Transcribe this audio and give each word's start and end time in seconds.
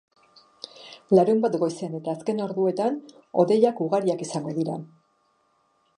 Larunbat 1.17 1.57
goizean 1.65 1.93
eta 1.99 2.15
azken 2.17 2.41
orduetan 2.47 2.99
hodeiak 3.45 3.85
ugariak 3.89 4.25
izango 4.29 4.57
dira. 4.61 4.83